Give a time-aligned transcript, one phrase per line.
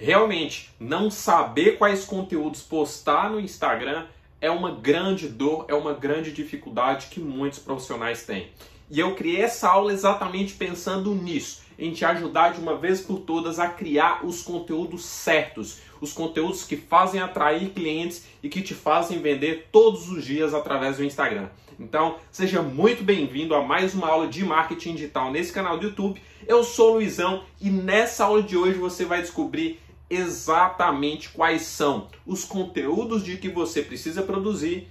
[0.00, 4.06] Realmente, não saber quais conteúdos postar no Instagram
[4.40, 8.48] é uma grande dor, é uma grande dificuldade que muitos profissionais têm.
[8.88, 13.18] E eu criei essa aula exatamente pensando nisso, em te ajudar de uma vez por
[13.18, 18.74] todas a criar os conteúdos certos, os conteúdos que fazem atrair clientes e que te
[18.74, 21.48] fazem vender todos os dias através do Instagram.
[21.78, 26.22] Então, seja muito bem-vindo a mais uma aula de marketing digital nesse canal do YouTube.
[26.46, 29.80] Eu sou o Luizão e nessa aula de hoje você vai descobrir
[30.10, 34.88] exatamente quais são os conteúdos de que você precisa produzir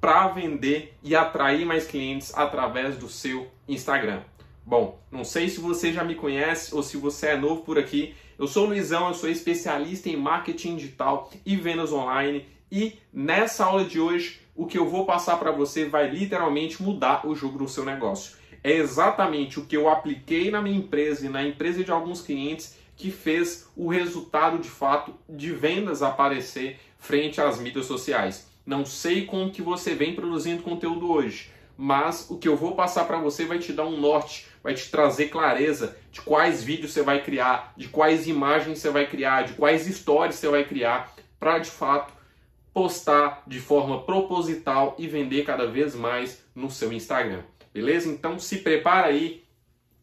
[0.00, 4.22] para vender e atrair mais clientes através do seu Instagram.
[4.64, 8.14] Bom, não sei se você já me conhece ou se você é novo por aqui.
[8.38, 13.64] Eu sou o Luizão, eu sou especialista em marketing digital e vendas online e nessa
[13.64, 17.58] aula de hoje o que eu vou passar para você vai literalmente mudar o jogo
[17.58, 18.36] do seu negócio.
[18.62, 22.76] É exatamente o que eu apliquei na minha empresa e na empresa de alguns clientes
[23.00, 28.46] que fez o resultado de fato de vendas aparecer frente às mídias sociais.
[28.66, 33.06] Não sei como que você vem produzindo conteúdo hoje, mas o que eu vou passar
[33.06, 37.02] para você vai te dar um norte, vai te trazer clareza de quais vídeos você
[37.02, 41.58] vai criar, de quais imagens você vai criar, de quais histórias você vai criar para
[41.58, 42.12] de fato
[42.74, 47.42] postar de forma proposital e vender cada vez mais no seu Instagram.
[47.72, 48.10] Beleza?
[48.10, 49.42] Então se prepara aí,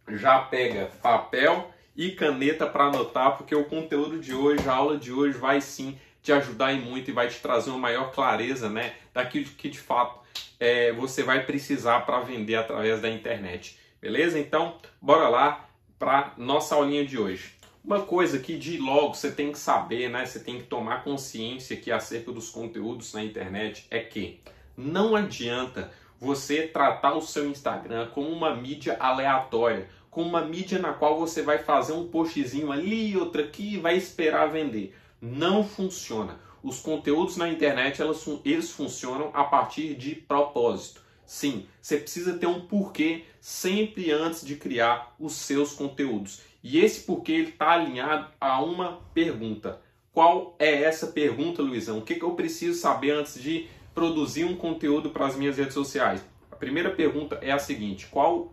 [0.10, 5.12] já pega papel e caneta para anotar, porque o conteúdo de hoje, a aula de
[5.12, 8.94] hoje vai sim te ajudar e muito e vai te trazer uma maior clareza, né,
[9.14, 10.20] daquilo que de fato
[10.60, 13.80] é, você vai precisar para vender através da internet.
[14.00, 14.38] Beleza?
[14.38, 17.54] Então, bora lá para nossa aulinha de hoje.
[17.84, 20.26] Uma coisa que de logo você tem que saber, né?
[20.26, 24.42] Você tem que tomar consciência aqui acerca dos conteúdos na internet é que
[24.76, 29.88] não adianta você tratar o seu Instagram como uma mídia aleatória,
[30.18, 33.96] como uma mídia na qual você vai fazer um postzinho ali, outro aqui e vai
[33.96, 34.96] esperar vender.
[35.22, 36.40] Não funciona.
[36.64, 41.04] Os conteúdos na internet elas, eles funcionam a partir de propósito.
[41.24, 46.42] Sim, você precisa ter um porquê sempre antes de criar os seus conteúdos.
[46.64, 49.80] E esse porquê está alinhado a uma pergunta.
[50.12, 52.00] Qual é essa pergunta, Luizão?
[52.00, 55.76] O que, que eu preciso saber antes de produzir um conteúdo para as minhas redes
[55.76, 56.26] sociais?
[56.52, 58.52] A primeira pergunta é a seguinte: qual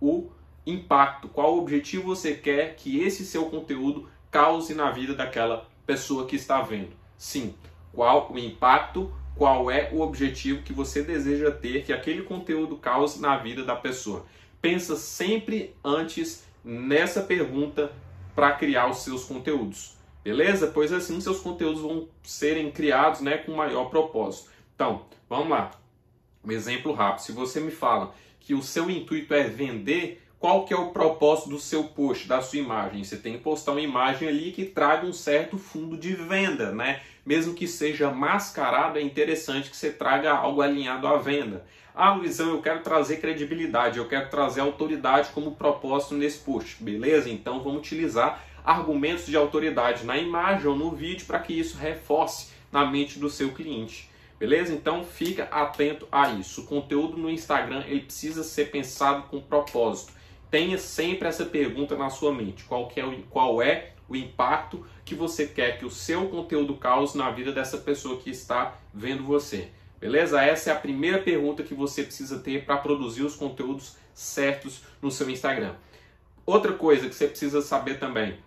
[0.00, 0.33] o
[0.66, 6.36] impacto, qual objetivo você quer que esse seu conteúdo cause na vida daquela pessoa que
[6.36, 6.90] está vendo.
[7.16, 7.54] Sim,
[7.92, 13.20] qual o impacto, qual é o objetivo que você deseja ter que aquele conteúdo cause
[13.20, 14.24] na vida da pessoa.
[14.60, 17.92] Pensa sempre antes nessa pergunta
[18.34, 19.96] para criar os seus conteúdos.
[20.24, 20.68] Beleza?
[20.68, 24.50] Pois assim seus conteúdos vão serem criados né, com maior propósito.
[24.74, 25.70] Então, vamos lá.
[26.42, 27.22] Um exemplo rápido.
[27.22, 31.48] Se você me fala que o seu intuito é vender, qual que é o propósito
[31.48, 33.02] do seu post, da sua imagem?
[33.02, 37.00] Você tem que postar uma imagem ali que traga um certo fundo de venda, né?
[37.24, 41.64] Mesmo que seja mascarado, é interessante que você traga algo alinhado à venda.
[41.94, 47.30] Ah, Luizão, eu quero trazer credibilidade, eu quero trazer autoridade como propósito nesse post, beleza?
[47.30, 52.48] Então vamos utilizar argumentos de autoridade na imagem ou no vídeo para que isso reforce
[52.70, 54.10] na mente do seu cliente.
[54.38, 54.74] Beleza?
[54.74, 56.60] Então fica atento a isso.
[56.60, 60.12] O conteúdo no Instagram ele precisa ser pensado com propósito
[60.54, 65.12] tenha sempre essa pergunta na sua mente: qual, é, o, qual é o impacto que
[65.12, 69.70] você quer que o seu conteúdo cause na vida dessa pessoa que está vendo você?
[69.98, 70.40] Beleza?
[70.40, 75.10] Essa é a primeira pergunta que você precisa ter para produzir os conteúdos certos no
[75.10, 75.74] seu Instagram.
[76.46, 78.38] Outra coisa que você precisa saber também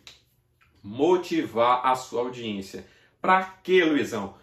[0.83, 2.85] motivar a sua audiência.
[3.23, 4.35] Para quê, Luizão?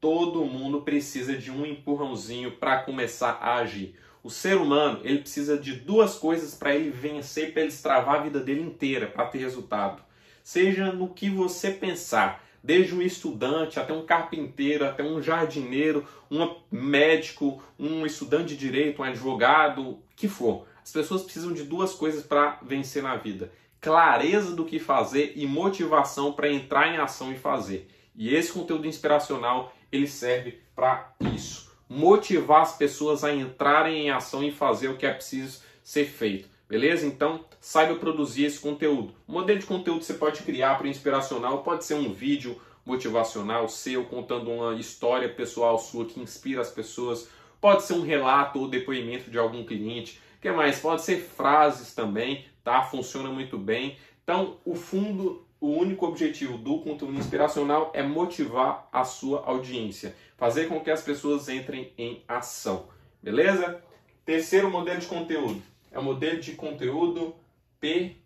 [0.00, 3.96] Todo mundo precisa de um empurrãozinho para começar a agir.
[4.22, 8.22] O ser humano ele precisa de duas coisas para ele vencer, para ele destravar a
[8.22, 10.02] vida dele inteira, para ter resultado.
[10.42, 16.56] Seja no que você pensar, desde um estudante até um carpinteiro, até um jardineiro, um
[16.70, 20.66] médico, um estudante de direito, um advogado, que for.
[20.82, 25.46] As pessoas precisam de duas coisas para vencer na vida: clareza do que fazer e
[25.46, 27.88] motivação para entrar em ação e fazer.
[28.16, 34.42] E esse conteúdo inspiracional ele serve para isso motivar as pessoas a entrarem em ação
[34.42, 36.48] e fazer o que é preciso ser feito.
[36.68, 37.06] Beleza?
[37.06, 39.14] Então, saiba produzir esse conteúdo.
[39.26, 43.68] O modelo de conteúdo que você pode criar para inspiracional pode ser um vídeo motivacional
[43.68, 47.28] seu contando uma história pessoal sua que inspira as pessoas.
[47.60, 50.20] Pode ser um relato ou depoimento de algum cliente.
[50.40, 50.80] Que mais?
[50.80, 52.82] Pode ser frases também, tá?
[52.82, 53.96] Funciona muito bem.
[54.22, 60.66] Então, o fundo o único objetivo do conteúdo inspiracional é motivar a sua audiência, fazer
[60.66, 62.88] com que as pessoas entrem em ação,
[63.22, 63.82] beleza?
[64.24, 65.62] Terceiro modelo de conteúdo
[65.96, 67.34] é o modelo de conteúdo
[67.80, 68.16] P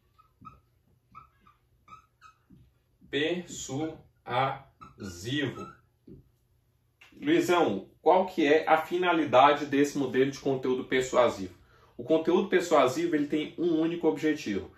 [3.08, 3.94] persuasivo.
[7.20, 11.54] Luizão, qual que é a finalidade desse modelo de conteúdo persuasivo?
[11.96, 14.72] O conteúdo persuasivo ele tem um único objetivo: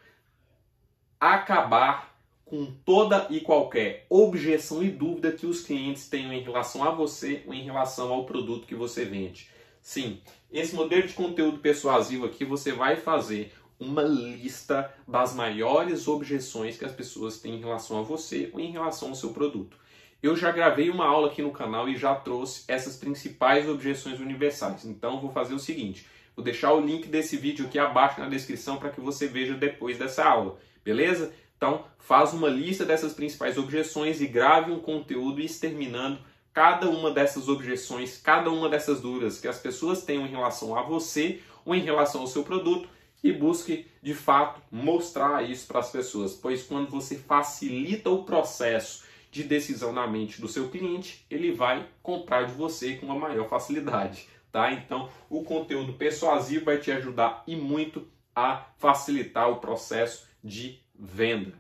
[1.19, 6.91] acabar com toda e qualquer objeção e dúvida que os clientes tenham em relação a
[6.91, 9.49] você ou em relação ao produto que você vende.
[9.83, 10.21] Sim,
[10.51, 16.85] esse modelo de conteúdo persuasivo aqui você vai fazer uma lista das maiores objeções que
[16.85, 19.77] as pessoas têm em relação a você ou em relação ao seu produto.
[20.23, 24.85] Eu já gravei uma aula aqui no canal e já trouxe essas principais objeções universais.
[24.85, 26.07] Então vou fazer o seguinte,
[26.37, 29.99] vou deixar o link desse vídeo aqui abaixo na descrição para que você veja depois
[29.99, 31.35] dessa aula, beleza?
[31.57, 36.19] Então, faz uma lista dessas principais objeções e grave um conteúdo exterminando
[36.53, 40.83] cada uma dessas objeções, cada uma dessas dúvidas que as pessoas tenham em relação a
[40.83, 42.89] você ou em relação ao seu produto
[43.23, 49.05] e busque de fato mostrar isso para as pessoas, pois quando você facilita o processo
[49.31, 53.49] de decisão na mente do seu cliente, ele vai comprar de você com uma maior
[53.49, 54.73] facilidade, tá?
[54.73, 61.55] Então, o conteúdo persuasivo vai te ajudar e muito a facilitar o processo de venda.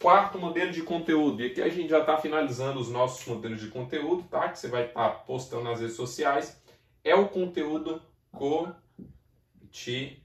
[0.00, 3.68] Quarto modelo de conteúdo, e aqui a gente já está finalizando os nossos modelos de
[3.68, 4.48] conteúdo, tá?
[4.48, 6.58] Que você vai estar tá postando nas redes sociais,
[7.04, 8.00] é o conteúdo
[8.32, 10.24] cotidiano.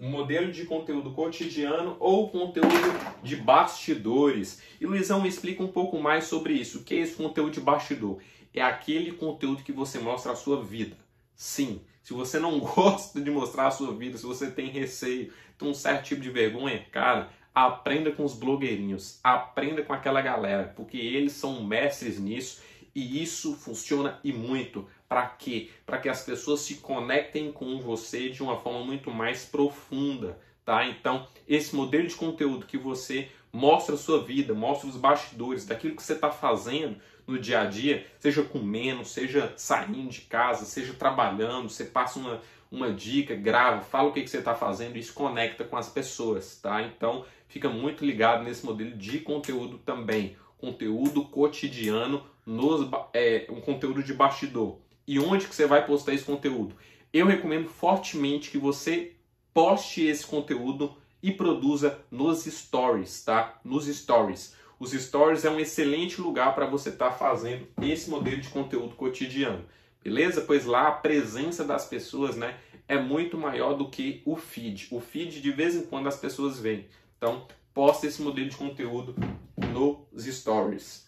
[0.00, 2.74] Um modelo de conteúdo cotidiano ou conteúdo
[3.22, 4.60] de bastidores.
[4.80, 6.80] E Luizão me explica um pouco mais sobre isso.
[6.80, 8.20] O que é esse conteúdo de bastidor?
[8.52, 10.96] É aquele conteúdo que você mostra a sua vida.
[11.36, 15.68] Sim, se você não gosta de mostrar a sua vida, se você tem receio, tem
[15.68, 20.96] um certo tipo de vergonha, cara, aprenda com os blogueirinhos, aprenda com aquela galera, porque
[20.96, 22.62] eles são mestres nisso
[22.94, 24.86] e isso funciona e muito.
[25.08, 25.68] Para quê?
[25.84, 30.86] Para que as pessoas se conectem com você de uma forma muito mais profunda, tá?
[30.86, 35.96] Então, esse modelo de conteúdo que você mostra a sua vida, mostra os bastidores daquilo
[35.96, 40.94] que você está fazendo, no dia a dia, seja comendo, seja saindo de casa, seja
[40.94, 42.40] trabalhando, você passa uma,
[42.70, 46.58] uma dica, grava, fala o que, que você está fazendo isso conecta com as pessoas,
[46.60, 46.82] tá?
[46.82, 50.36] Então fica muito ligado nesse modelo de conteúdo também.
[50.58, 54.78] Conteúdo cotidiano, nos, é, um conteúdo de bastidor.
[55.06, 56.74] E onde que você vai postar esse conteúdo?
[57.12, 59.14] Eu recomendo fortemente que você
[59.52, 63.58] poste esse conteúdo e produza nos stories, tá?
[63.64, 64.54] Nos stories.
[64.78, 68.94] Os stories é um excelente lugar para você estar tá fazendo esse modelo de conteúdo
[68.94, 69.64] cotidiano.
[70.04, 70.42] Beleza?
[70.42, 74.88] Pois lá a presença das pessoas, né, é muito maior do que o feed.
[74.90, 76.86] O feed de vez em quando as pessoas veem.
[77.16, 79.14] Então, posta esse modelo de conteúdo
[79.56, 81.06] nos stories.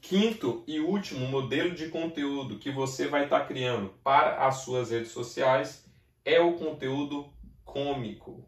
[0.00, 4.90] Quinto e último modelo de conteúdo que você vai estar tá criando para as suas
[4.90, 5.84] redes sociais
[6.24, 7.30] é o conteúdo
[7.64, 8.44] cômico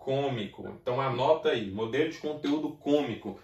[0.00, 0.66] cômico.
[0.82, 3.38] Então anota aí, modelo de conteúdo cômico.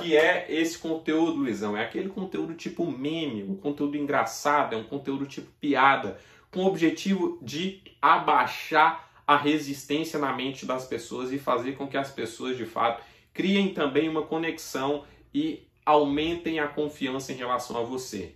[0.00, 1.76] Que é esse conteúdo, Luizão?
[1.76, 6.18] É aquele conteúdo tipo meme, um conteúdo engraçado, é um conteúdo tipo piada,
[6.50, 11.96] com o objetivo de abaixar a resistência na mente das pessoas e fazer com que
[11.96, 17.82] as pessoas de fato criem também uma conexão e aumentem a confiança em relação a
[17.82, 18.34] você.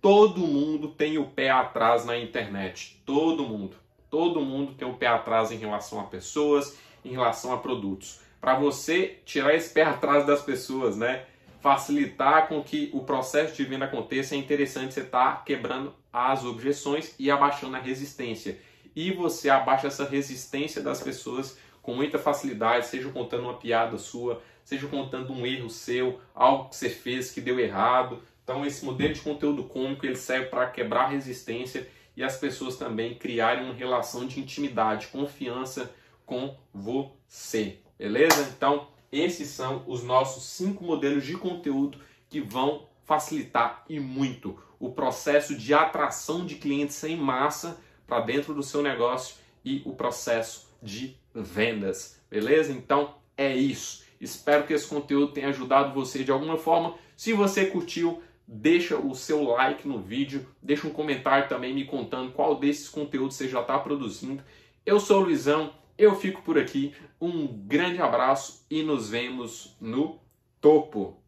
[0.00, 3.02] todo mundo tem o pé atrás na internet.
[3.04, 3.76] Todo mundo.
[4.08, 8.20] Todo mundo tem o pé atrás em relação a pessoas, em relação a produtos.
[8.40, 11.24] Para você tirar esse pé atrás das pessoas, né?
[11.60, 16.44] Facilitar com que o processo de venda aconteça, é interessante você estar tá quebrando as
[16.44, 18.58] objeções e abaixando a resistência.
[18.96, 24.42] E você abaixa essa resistência das pessoas com muita facilidade, seja contando uma piada sua,
[24.64, 28.22] seja contando um erro seu, algo que você fez que deu errado.
[28.42, 33.14] Então esse modelo de conteúdo cômico ele serve para quebrar resistência e as pessoas também
[33.14, 35.90] criarem uma relação de intimidade, confiança
[36.30, 37.80] com você.
[37.98, 38.48] Beleza?
[38.56, 44.92] Então esses são os nossos cinco modelos de conteúdo que vão facilitar e muito o
[44.92, 49.34] processo de atração de clientes em massa para dentro do seu negócio
[49.64, 52.20] e o processo de vendas.
[52.30, 52.72] Beleza?
[52.72, 54.04] Então é isso.
[54.20, 56.94] Espero que esse conteúdo tenha ajudado você de alguma forma.
[57.16, 62.30] Se você curtiu, deixa o seu like no vídeo, deixa um comentário também me contando
[62.30, 64.44] qual desses conteúdos você já está produzindo.
[64.86, 66.94] Eu sou o Luizão, eu fico por aqui.
[67.20, 70.18] Um grande abraço e nos vemos no
[70.58, 71.22] topo.